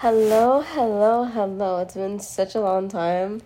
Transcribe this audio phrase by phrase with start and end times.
[0.00, 1.80] Hello, hello, hello.
[1.80, 3.42] It's been such a long time.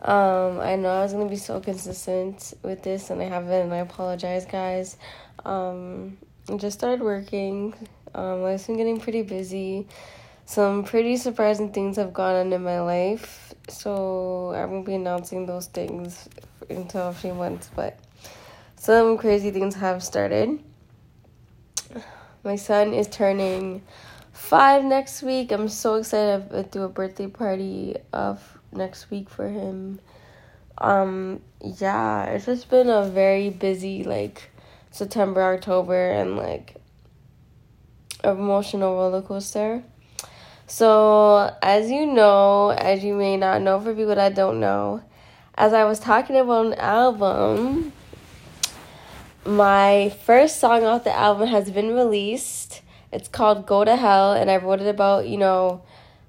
[0.00, 3.74] Um, I know I was gonna be so consistent with this and I haven't and
[3.74, 4.96] I apologize guys.
[5.44, 6.16] Um
[6.50, 7.74] I just started working.
[8.14, 9.86] Um life's been getting pretty busy.
[10.46, 13.52] Some pretty surprising things have gone on in my life.
[13.68, 16.30] So I won't be announcing those things
[16.70, 17.98] until a few months, but
[18.76, 20.60] some crazy things have started.
[22.42, 23.82] My son is turning
[24.44, 25.50] five next week.
[25.52, 30.00] I'm so excited to do a birthday party of next week for him.
[30.76, 34.50] Um, yeah, it's just been a very busy like
[34.90, 36.76] September, October, and like
[38.22, 39.82] emotional roller coaster.
[40.66, 45.02] So, as you know, as you may not know, for people that don't know,
[45.56, 47.92] as I was talking about an album,
[49.46, 52.82] my first song off the album has been released.
[53.14, 55.82] It's called Go to Hell, and I wrote it about, you know,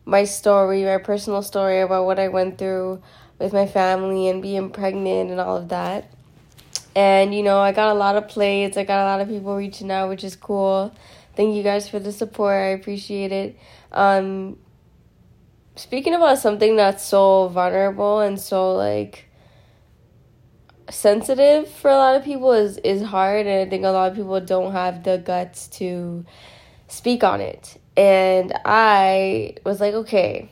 [0.06, 3.02] my story, my personal story about what I went through
[3.40, 6.12] with my family and being pregnant and all of that.
[6.96, 9.56] And, you know, I got a lot of plays, I got a lot of people
[9.56, 10.94] reaching out, which is cool.
[11.36, 13.58] Thank you guys for the support, I appreciate it.
[13.92, 14.60] Um,
[15.76, 19.26] speaking about something that's so vulnerable and so, like,
[20.92, 24.16] sensitive for a lot of people is is hard and I think a lot of
[24.16, 26.24] people don't have the guts to
[26.96, 27.80] speak on it.
[27.98, 30.50] And I was like, okay.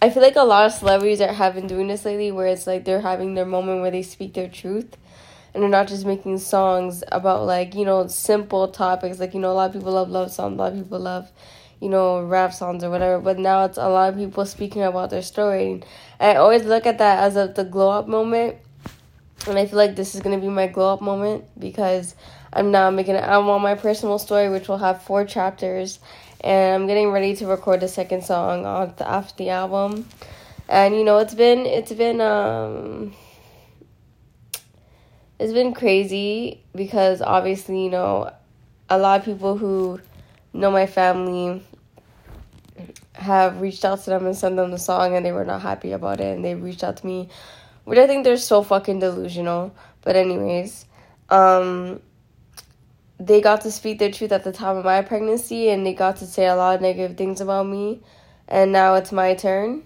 [0.00, 2.66] I feel like a lot of celebrities are have been doing this lately where it's
[2.66, 4.96] like they're having their moment where they speak their truth
[5.54, 9.18] and they're not just making songs about like, you know, simple topics.
[9.18, 11.30] Like, you know, a lot of people love love songs, a lot of people love,
[11.80, 13.18] you know, rap songs or whatever.
[13.20, 15.72] But now it's a lot of people speaking about their story.
[15.72, 15.84] And
[16.20, 18.56] I always look at that as a, the glow up moment.
[19.46, 22.14] And I feel like this is gonna be my glow up moment because
[22.54, 25.98] I'm now making album on my personal story, which will have four chapters,
[26.40, 30.08] and I'm getting ready to record the second song on the, after the album.
[30.68, 33.12] And you know, it's been it's been um
[35.38, 38.32] it's been crazy because obviously you know
[38.88, 40.00] a lot of people who
[40.52, 41.62] know my family
[43.14, 45.92] have reached out to them and sent them the song and they were not happy
[45.92, 47.28] about it and they reached out to me
[47.84, 50.84] which i think they're so fucking delusional but anyways
[51.30, 52.00] um
[53.26, 56.16] they got to speak their truth at the time of my pregnancy and they got
[56.16, 58.00] to say a lot of negative things about me.
[58.48, 59.84] And now it's my turn.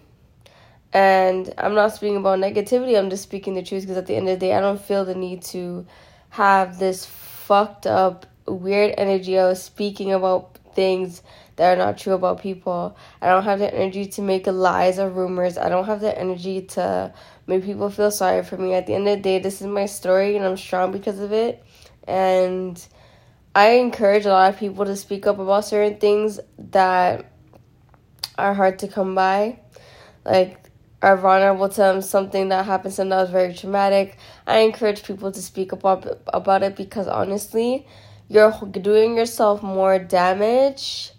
[0.92, 4.26] And i'm not speaking about negativity i'm just speaking the truth because at the end
[4.26, 5.86] of the day i don't feel the need to
[6.30, 11.22] have this fucked up weird energy of speaking about things
[11.56, 12.96] that are not true about people.
[13.20, 15.58] I don't have the energy to make lies or rumors.
[15.58, 17.12] I don't have the energy to
[17.46, 18.74] make people feel sorry for me.
[18.74, 21.32] At the end of the day this is my story and i'm strong because of
[21.32, 21.64] it.
[22.06, 22.86] And
[23.58, 26.38] I encourage a lot of people to speak up about certain things
[26.70, 27.32] that
[28.38, 29.58] are hard to come by,
[30.24, 30.70] like
[31.02, 34.16] are vulnerable to something that happened to them that was very traumatic.
[34.46, 35.82] I encourage people to speak up
[36.28, 37.84] about it because honestly,
[38.28, 41.10] you're doing yourself more damage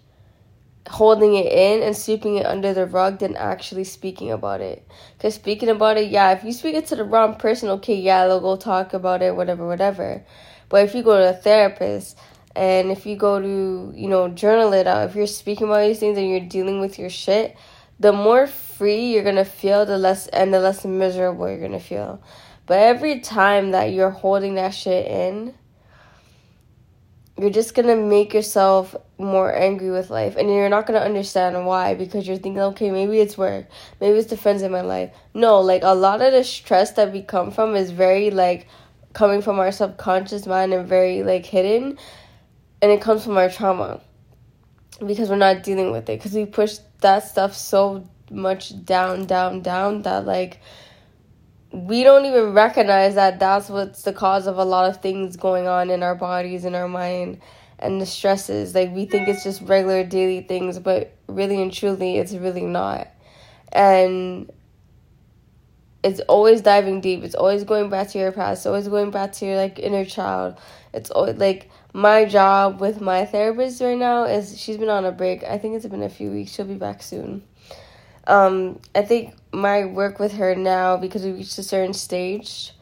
[0.88, 4.88] holding it in and sweeping it under the rug than actually speaking about it.
[5.18, 8.26] Because speaking about it, yeah, if you speak it to the wrong person, okay, yeah,
[8.26, 10.24] they'll go talk about it, whatever, whatever.
[10.70, 12.16] But if you go to a therapist
[12.56, 16.00] and if you go to, you know, journal it out, if you're speaking about these
[16.00, 17.56] things and you're dealing with your shit,
[18.00, 22.20] the more free you're gonna feel, the less and the less miserable you're gonna feel.
[22.66, 25.54] But every time that you're holding that shit in,
[27.38, 30.36] you're just gonna make yourself more angry with life.
[30.36, 33.66] And you're not gonna understand why because you're thinking okay maybe it's work.
[34.00, 35.12] Maybe it's the friends in my life.
[35.34, 38.66] No like a lot of the stress that we come from is very like
[39.12, 41.98] coming from our subconscious mind and very like hidden
[42.82, 44.00] and it comes from our trauma
[45.06, 49.60] because we're not dealing with it because we push that stuff so much down down
[49.60, 50.60] down that like
[51.72, 55.66] we don't even recognize that that's what's the cause of a lot of things going
[55.66, 57.40] on in our bodies in our mind
[57.78, 62.18] and the stresses like we think it's just regular daily things but really and truly
[62.18, 63.08] it's really not
[63.72, 64.50] and
[66.02, 67.22] it's always diving deep.
[67.24, 68.60] It's always going back to your past.
[68.60, 70.58] It's always going back to your like inner child.
[70.94, 75.12] It's always like my job with my therapist right now is she's been on a
[75.12, 75.42] break.
[75.44, 76.52] I think it's been a few weeks.
[76.52, 77.42] She'll be back soon.
[78.26, 82.72] Um, I think my work with her now because we reached a certain stage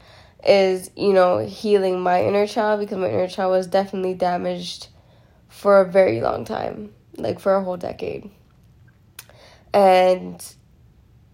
[0.46, 4.88] is you know healing my inner child because my inner child was definitely damaged
[5.49, 8.31] for a very long time, like for a whole decade.
[9.72, 10.44] And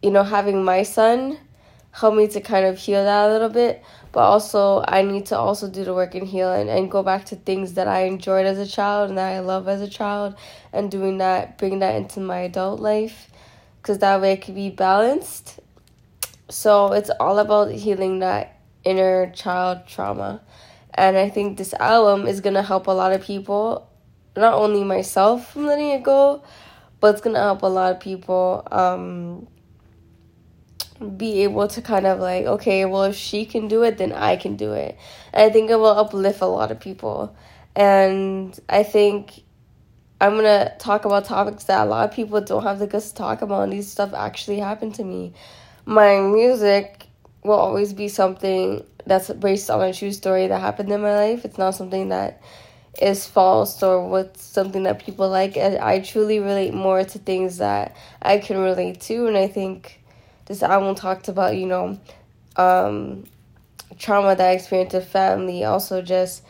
[0.03, 1.39] you know having my son
[1.95, 3.83] help me to kind of heal that a little bit.
[4.11, 7.27] But also, I need to also do the work and heal and, and go back
[7.27, 10.35] to things that I enjoyed as a child and that I love as a child
[10.73, 13.31] and doing that, bringing that into my adult life.
[13.81, 15.61] Because that way it can be balanced.
[16.49, 20.41] So it's all about healing that inner child trauma.
[20.95, 23.89] And I think this album is going to help a lot of people,
[24.37, 26.43] not only myself from letting it go,
[27.01, 29.47] but it's going to help a lot of people um,
[31.17, 34.37] be able to kind of like, okay, well, if she can do it, then I
[34.37, 34.97] can do it.
[35.33, 37.35] And I think it will uplift a lot of people.
[37.75, 39.43] And I think
[40.21, 43.11] I'm going to talk about topics that a lot of people don't have the guts
[43.11, 45.35] to talk about, and these stuff actually happened to me.
[45.85, 47.09] My music
[47.43, 51.45] will always be something that's based on a true story that happened in my life.
[51.45, 52.41] It's not something that
[53.03, 55.57] is false or what's something that people like.
[55.57, 60.01] I, I truly relate more to things that I can relate to, and I think
[60.47, 61.99] this album talked about, you know,
[62.57, 63.25] um,
[63.99, 66.43] trauma that I experienced with family, also just,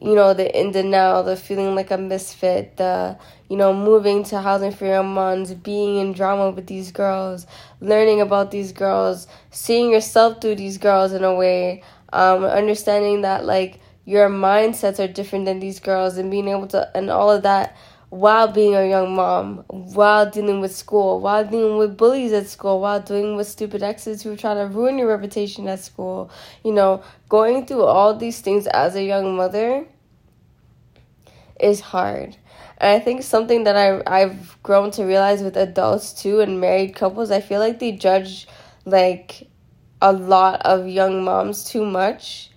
[0.00, 3.18] you know, the in now, the feeling like a misfit, the,
[3.48, 7.46] you know, moving to housing for your moms, being in drama with these girls,
[7.80, 11.82] learning about these girls, seeing yourself through these girls in a way,
[12.12, 16.90] um, understanding that, like, your mindsets are different than these girls and being able to,
[16.96, 17.76] and all of that
[18.10, 22.80] while being a young mom, while dealing with school, while dealing with bullies at school,
[22.80, 26.28] while dealing with stupid exes who try to ruin your reputation at school.
[26.64, 29.86] You know, going through all these things as a young mother
[31.60, 32.36] is hard.
[32.78, 36.96] And I think something that I I've grown to realize with adults too and married
[36.96, 38.48] couples, I feel like they judge
[38.84, 39.46] like
[40.02, 42.50] a lot of young moms too much.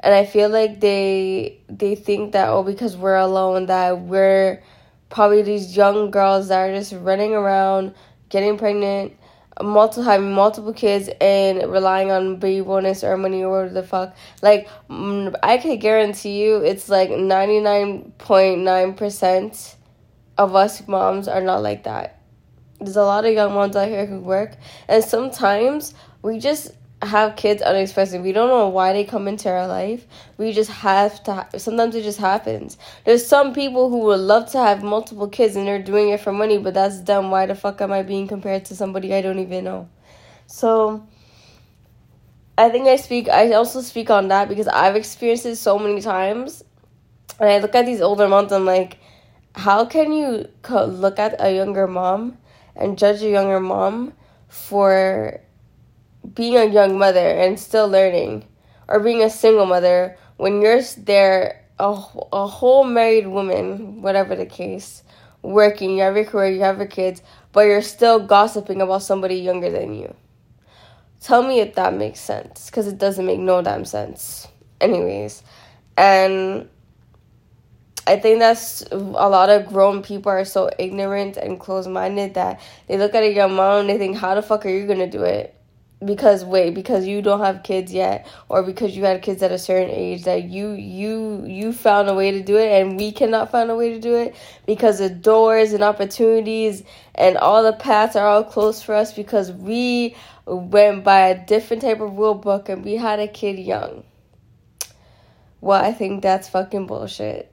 [0.00, 4.62] And I feel like they they think that oh because we're alone that we're
[5.10, 7.94] probably these young girls that are just running around,
[8.28, 9.16] getting pregnant,
[9.62, 14.16] multiple having multiple kids, and relying on baby bonus or money or whatever the fuck.
[14.42, 19.76] Like mm, I can guarantee you, it's like ninety nine point nine percent
[20.36, 22.20] of us moms are not like that.
[22.80, 24.56] There's a lot of young moms out here who work,
[24.88, 26.72] and sometimes we just
[27.06, 28.22] have kids unexpected.
[28.22, 30.06] We don't know why they come into our life.
[30.38, 31.46] We just have to.
[31.58, 32.78] Sometimes it just happens.
[33.04, 36.32] There's some people who would love to have multiple kids and they're doing it for
[36.32, 37.30] money, but that's dumb.
[37.30, 39.88] Why the fuck am I being compared to somebody I don't even know?
[40.46, 41.06] So.
[42.56, 43.28] I think I speak.
[43.28, 46.62] I also speak on that because I've experienced it so many times,
[47.40, 48.52] and I look at these older moms.
[48.52, 48.98] I'm like,
[49.56, 52.38] how can you look at a younger mom
[52.76, 54.12] and judge a younger mom
[54.46, 55.40] for
[56.32, 58.46] being a young mother and still learning,
[58.88, 61.90] or being a single mother when you're there, a,
[62.32, 65.02] a whole married woman, whatever the case,
[65.42, 67.22] working, you have your career, you have your kids,
[67.52, 70.14] but you're still gossiping about somebody younger than you.
[71.20, 74.48] Tell me if that makes sense, because it doesn't make no damn sense.
[74.80, 75.42] Anyways,
[75.96, 76.68] and
[78.06, 82.60] I think that's a lot of grown people are so ignorant and closed minded that
[82.86, 85.08] they look at a young mom and they think, how the fuck are you gonna
[85.08, 85.53] do it?
[86.04, 89.58] Because wait because you don't have kids yet or because you had kids at a
[89.58, 93.50] certain age that you you you found a way to do it and we cannot
[93.50, 94.34] find a way to do it
[94.66, 96.82] because the doors and opportunities
[97.14, 100.14] and all the paths are all closed for us because we
[100.46, 104.04] went by a different type of rule book and we had a kid young.
[105.60, 107.50] Well i think that's fucking bullshit.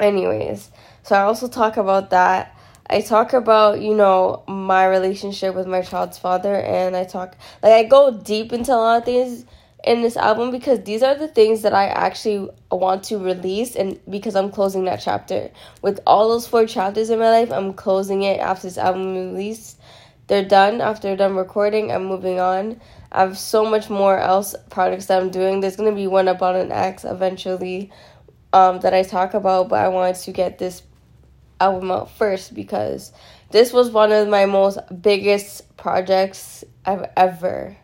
[0.00, 0.70] Anyways
[1.04, 2.56] so i also talk about that
[2.92, 7.72] I talk about, you know, my relationship with my child's father and I talk like
[7.72, 9.46] I go deep into a lot of things
[9.82, 13.98] in this album because these are the things that I actually want to release and
[14.10, 15.50] because I'm closing that chapter.
[15.80, 19.76] With all those four chapters in my life, I'm closing it after this album release.
[20.26, 21.90] They're done after they're done recording.
[21.90, 22.78] I'm moving on.
[23.10, 25.60] I have so much more else projects that I'm doing.
[25.60, 27.90] There's gonna be one about an ex eventually
[28.52, 30.82] um, that I talk about, but I wanted to get this
[31.62, 33.12] album out first because
[33.50, 37.76] this was one of my most biggest projects I've ever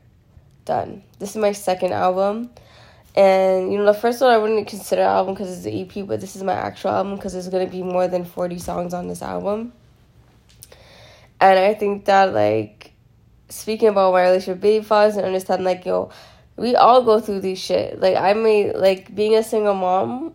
[0.64, 1.02] done.
[1.18, 2.50] This is my second album.
[3.14, 6.20] And you know, the first one I wouldn't consider album because it's an EP, but
[6.20, 9.22] this is my actual album because there's gonna be more than forty songs on this
[9.22, 9.72] album.
[11.40, 12.92] And I think that like
[13.48, 16.10] speaking about my relationship with baby and understand like yo,
[16.56, 18.00] we all go through these shit.
[18.00, 20.34] Like I may like being a single mom,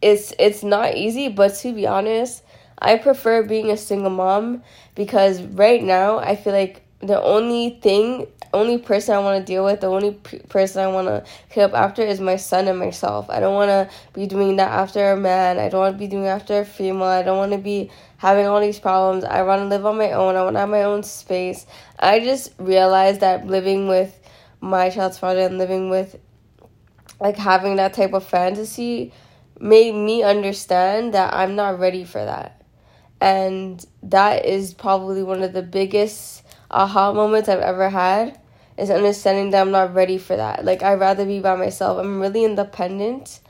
[0.00, 2.42] it's it's not easy, but to be honest,
[2.78, 4.62] I prefer being a single mom
[4.94, 9.64] because right now I feel like the only thing, only person I want to deal
[9.64, 12.78] with, the only p- person I want to pick up after is my son and
[12.78, 13.28] myself.
[13.30, 15.58] I don't want to be doing that after a man.
[15.58, 17.04] I don't want to be doing after a female.
[17.04, 19.24] I don't want to be having all these problems.
[19.24, 20.36] I want to live on my own.
[20.36, 21.66] I want to have my own space.
[21.98, 24.18] I just realized that living with
[24.60, 26.18] my child's father and living with,
[27.20, 29.12] like, having that type of fantasy
[29.60, 32.55] made me understand that I'm not ready for that.
[33.20, 38.38] And that is probably one of the biggest aha moments I've ever had
[38.76, 40.64] is understanding that I'm not ready for that.
[40.64, 41.98] Like, I'd rather be by myself.
[41.98, 43.40] I'm really independent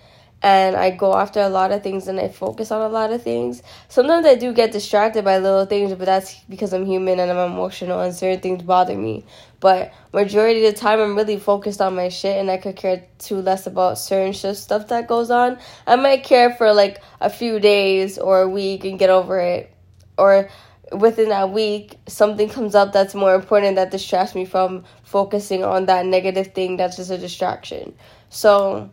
[0.42, 3.22] and I go after a lot of things and I focus on a lot of
[3.22, 3.62] things.
[3.88, 7.50] Sometimes I do get distracted by little things, but that's because I'm human and I'm
[7.50, 9.24] emotional and certain things bother me.
[9.60, 13.04] But majority of the time, I'm really focused on my shit and I could care
[13.18, 15.58] too less about certain shit stuff that goes on.
[15.86, 19.72] I might care for like a few days or a week and get over it,
[20.18, 20.50] or
[20.92, 25.86] within that week something comes up that's more important that distracts me from focusing on
[25.86, 27.94] that negative thing that's just a distraction.
[28.28, 28.90] So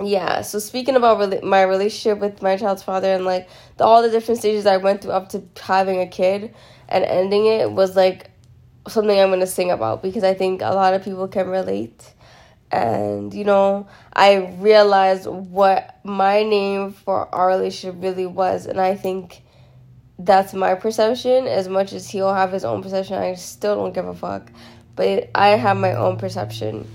[0.00, 4.10] yeah so speaking about my relationship with my child's father and like the, all the
[4.10, 6.54] different stages i went through up to having a kid
[6.88, 8.30] and ending it was like
[8.88, 12.14] something i'm going to sing about because i think a lot of people can relate.
[12.70, 18.96] And you know i realized what my name for our relationship really was and i
[18.96, 19.42] think
[20.18, 21.48] that's my perception.
[21.48, 24.50] As much as he'll have his own perception i still don't give a fuck.
[24.96, 26.88] But i have my own perception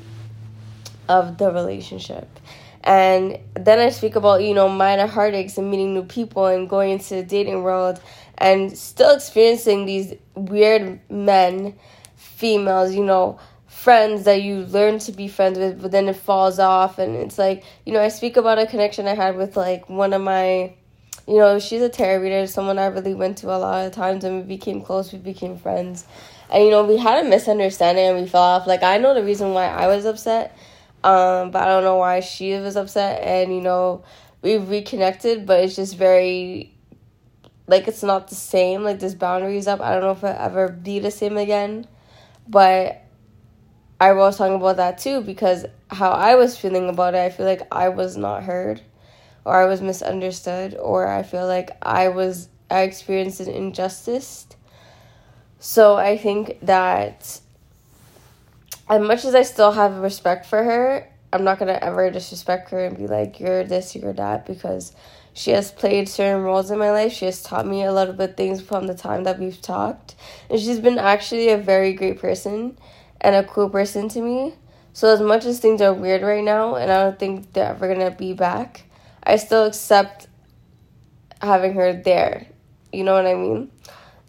[1.08, 2.27] of the relationship
[2.88, 6.91] and then I speak about, you know, minor heartaches and meeting new people and going
[6.91, 8.00] into the dating world
[8.38, 11.75] and still experiencing these weird men,
[12.15, 16.60] females, you know, friends that you learn to be friends with, but then it falls
[16.60, 16.98] off.
[16.98, 20.13] And it's like, you know, I speak about a connection I had with like one
[20.13, 20.74] of my,
[21.27, 24.24] you know, she's a tarot reader, someone I really went to a lot of times
[24.24, 26.06] and we became close, we became friends.
[26.50, 28.65] And, you know, we had a misunderstanding and we fell off.
[28.65, 30.58] Like, I know the reason why I was upset
[31.08, 33.24] um, but I don't know why she was upset.
[33.24, 34.04] And, you know,
[34.42, 36.76] we reconnected, but it's just very,
[37.66, 38.84] like, it's not the same.
[38.84, 39.80] Like, this boundaries up.
[39.80, 41.88] I don't know if it'll ever be the same again.
[42.46, 43.02] But
[44.02, 47.46] I was talking about that too because how I was feeling about it, I feel
[47.46, 48.82] like I was not heard
[49.46, 54.48] or I was misunderstood or I feel like I was, I experienced an injustice.
[55.60, 57.40] So I think that
[58.89, 62.86] as much as I still have respect for her, I'm not gonna ever disrespect her
[62.86, 64.94] and be like, you're this, you're that, because
[65.34, 67.12] she has played certain roles in my life.
[67.12, 70.15] She has taught me a lot of good things from the time that we've talked.
[70.50, 72.77] And she's been actually a very great person
[73.20, 74.56] and a cool person to me.
[74.94, 77.88] So, as much as things are weird right now, and I don't think they're ever
[77.94, 78.84] gonna be back,
[79.22, 80.27] I still accept
[81.41, 82.48] having her there.
[82.91, 83.70] You know what I mean?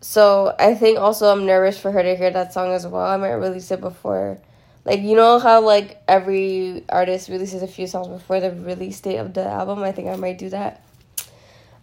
[0.00, 3.06] So, I think also I'm nervous for her to hear that song as well.
[3.06, 4.40] I might release it before
[4.88, 9.18] like you know how like every artist releases a few songs before the release date
[9.18, 9.82] of the album.
[9.82, 10.82] I think I might do that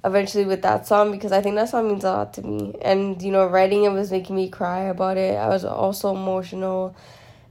[0.03, 2.75] eventually with that song because I think that song means a lot to me.
[2.81, 5.35] And you know, writing it was making me cry about it.
[5.35, 6.95] I was also emotional.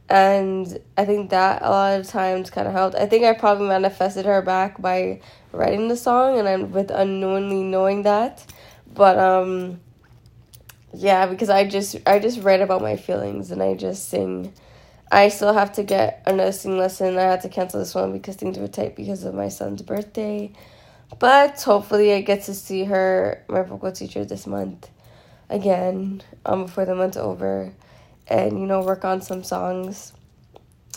[0.09, 2.97] And I think that a lot of times kind of helped.
[2.97, 5.21] I think I probably manifested her back by
[5.53, 8.45] writing the song and I'm with unknowingly knowing that.
[8.93, 9.81] But um
[10.93, 14.53] yeah, because I just I just write about my feelings and I just sing
[15.11, 17.19] I still have to get a nursing lesson.
[17.19, 20.53] I had to cancel this one because things were tight because of my son's birthday.
[21.19, 24.91] But hopefully, I get to see her, my vocal teacher, this month
[25.51, 27.73] again um, before the month's over
[28.27, 30.13] and, you know, work on some songs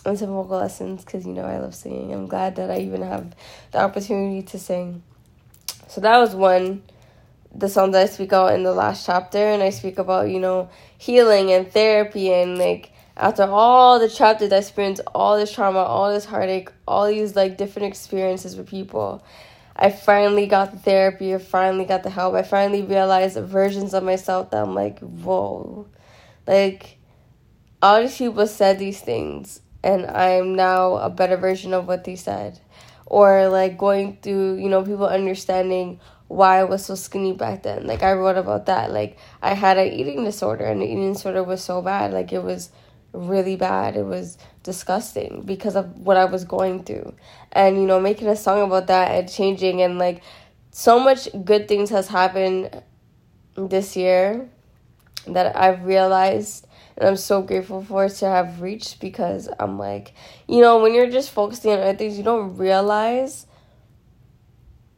[0.05, 2.13] and some vocal lessons because, you know, I love singing.
[2.13, 3.35] I'm glad that I even have
[3.71, 5.03] the opportunity to sing.
[5.87, 6.81] So that was one
[7.53, 10.69] the songs I speak out in the last chapter, and I speak about, you know,
[10.97, 16.13] healing and therapy and like after all the chapters I experienced, all this trauma, all
[16.13, 19.25] this heartache, all these like different experiences with people,
[19.75, 21.33] I finally got the therapy.
[21.33, 22.35] I finally got the help.
[22.35, 25.87] I finally realized the versions of myself that I'm like, whoa,
[26.45, 26.99] like
[27.81, 32.15] all these people said these things, and I'm now a better version of what they
[32.15, 32.59] said,
[33.07, 37.87] or like going through, you know, people understanding why I was so skinny back then.
[37.87, 38.91] Like I wrote about that.
[38.91, 42.13] Like I had an eating disorder, and the eating disorder was so bad.
[42.13, 42.69] Like it was
[43.13, 43.95] really bad.
[43.95, 47.13] It was disgusting because of what I was going through.
[47.51, 50.21] And, you know, making a song about that and changing and like
[50.71, 52.83] so much good things has happened
[53.55, 54.49] this year
[55.25, 56.65] that I've realized
[56.97, 60.13] and I'm so grateful for to have reached because I'm like,
[60.47, 63.45] you know, when you're just focusing on other things, you don't realize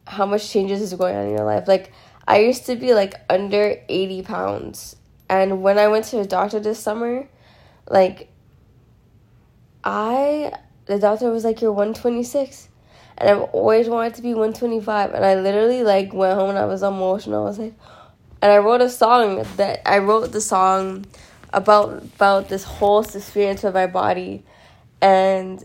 [0.06, 1.68] how much changes is going on in your life.
[1.68, 1.92] Like
[2.26, 4.96] I used to be like under 80 pounds
[5.28, 7.28] And when I went to the doctor this summer,
[7.88, 8.28] like
[9.84, 10.52] I
[10.86, 12.68] the doctor was like you're 126
[13.18, 16.64] and I've always wanted to be 125 and I literally like went home and I
[16.66, 17.44] was emotional.
[17.44, 17.74] I was like
[18.42, 21.06] and I wrote a song that I wrote the song
[21.52, 24.44] about about this whole experience of my body
[25.00, 25.64] and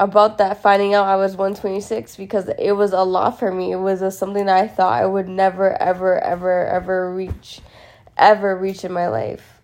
[0.00, 3.72] about that finding out I was 126 because it was a lot for me.
[3.72, 7.60] It was a, something that I thought I would never ever ever ever reach
[8.16, 9.57] ever reach in my life.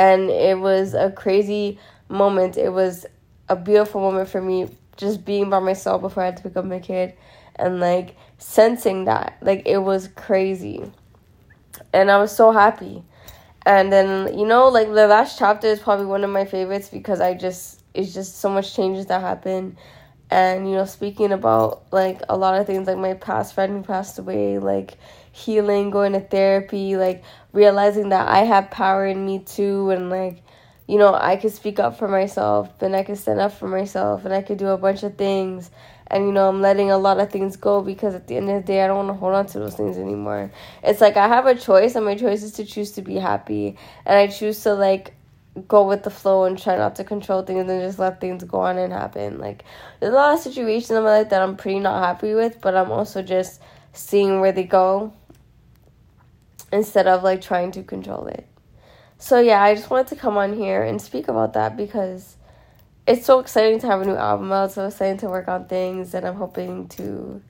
[0.00, 1.78] And it was a crazy
[2.08, 2.56] moment.
[2.56, 3.04] It was
[3.50, 4.66] a beautiful moment for me
[4.96, 7.12] just being by myself before I had to pick up my kid
[7.56, 9.36] and like sensing that.
[9.42, 10.90] Like it was crazy.
[11.92, 13.04] And I was so happy.
[13.66, 17.20] And then, you know, like the last chapter is probably one of my favorites because
[17.20, 19.76] I just it's just so much changes that happen
[20.30, 23.82] and you know speaking about like a lot of things like my past friend who
[23.82, 24.96] passed away like
[25.32, 27.22] healing going to therapy like
[27.52, 29.90] realizing that i have power in me too.
[29.90, 30.42] And like
[30.86, 34.24] you know i could speak up for myself and i could stand up for myself
[34.24, 35.70] and i could do a bunch of things.
[36.12, 38.62] And you know i'm letting a lot of things go because at the end of
[38.62, 40.50] the day i don't want to hold on to those things anymore.
[40.82, 43.76] It's like i have a choice and my choice is to choose to be happy.
[44.06, 45.14] And i choose to like
[45.66, 48.60] go with the flow and try not to control things and just let things go
[48.60, 49.38] on and happen.
[49.38, 49.64] Like
[49.98, 52.76] there's a lot of situations in my life that I'm pretty not happy with, but
[52.76, 53.60] I'm also just
[53.92, 55.12] seeing where they go
[56.72, 58.46] instead of like trying to control it.
[59.18, 62.36] So yeah, I just wanted to come on here and speak about that because
[63.06, 66.14] it's so exciting to have a new album out, so exciting to work on things
[66.14, 67.42] and I'm hoping to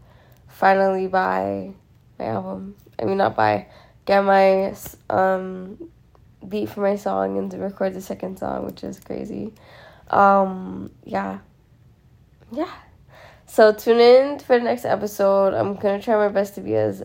[0.49, 1.73] finally buy
[2.19, 2.77] my album.
[2.99, 3.67] I mean not buy,
[4.07, 4.75] get my
[5.11, 5.91] um
[6.47, 9.53] beat for my song and to record the second song, which is crazy.
[10.09, 11.39] Um, yeah.
[12.53, 12.73] Yeah.
[13.47, 15.55] So tune in for the next episode.
[15.55, 17.03] I'm gonna try my best to be as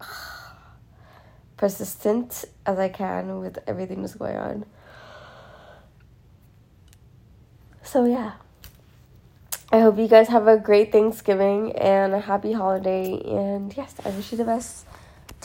[1.56, 4.66] persistent as I can with everything that's going on.
[7.82, 8.32] So yeah.
[9.72, 14.10] I hope you guys have a great Thanksgiving and a happy holiday and yes, I
[14.10, 14.86] wish you the best.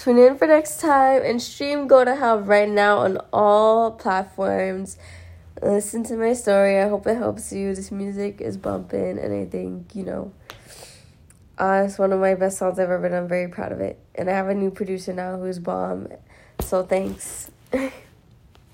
[0.01, 4.97] Tune in for next time and stream Go to Hell right now on all platforms.
[5.61, 6.79] Listen to my story.
[6.79, 7.75] I hope it helps you.
[7.75, 10.33] This music is bumping, and I think, you know,
[11.59, 13.15] uh, it's one of my best songs I've ever done.
[13.19, 13.99] I'm very proud of it.
[14.15, 16.07] And I have a new producer now who's bomb.
[16.61, 17.51] So thanks.